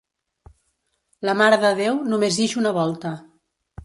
[1.29, 3.13] La Mare de Déu només ix una volta.